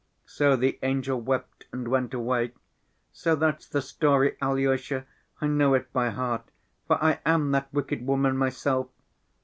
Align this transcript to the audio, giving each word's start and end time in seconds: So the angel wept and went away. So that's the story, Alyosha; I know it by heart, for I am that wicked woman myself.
So 0.25 0.55
the 0.55 0.79
angel 0.81 1.21
wept 1.21 1.65
and 1.71 1.87
went 1.87 2.11
away. 2.15 2.53
So 3.11 3.35
that's 3.35 3.67
the 3.67 3.83
story, 3.83 4.35
Alyosha; 4.41 5.05
I 5.39 5.45
know 5.45 5.75
it 5.75 5.93
by 5.93 6.09
heart, 6.09 6.49
for 6.87 6.97
I 7.03 7.19
am 7.23 7.51
that 7.51 7.71
wicked 7.71 8.07
woman 8.07 8.35
myself. 8.35 8.87